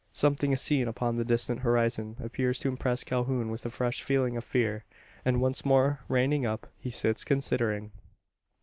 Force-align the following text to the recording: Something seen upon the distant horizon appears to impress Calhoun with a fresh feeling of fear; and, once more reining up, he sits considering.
Something 0.13 0.55
seen 0.55 0.87
upon 0.87 1.17
the 1.17 1.23
distant 1.23 1.59
horizon 1.59 2.15
appears 2.19 2.57
to 2.57 2.67
impress 2.67 3.03
Calhoun 3.03 3.51
with 3.51 3.67
a 3.67 3.69
fresh 3.69 4.01
feeling 4.01 4.35
of 4.35 4.43
fear; 4.43 4.83
and, 5.23 5.39
once 5.39 5.63
more 5.63 5.99
reining 6.07 6.43
up, 6.43 6.65
he 6.79 6.89
sits 6.89 7.23
considering. 7.23 7.91